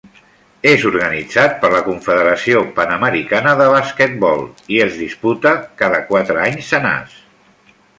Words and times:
És 0.69 0.85
organitzat 0.89 1.53
per 1.65 1.69
la 1.73 1.81
Confederació 1.89 2.63
Panamericana 2.79 3.53
de 3.61 3.69
Basquetbol 3.77 4.45
i 4.79 4.83
es 4.89 5.01
disputa 5.07 5.57
cada 5.85 6.05
quatre 6.13 6.47
anys 6.51 6.77
senars. 6.77 7.19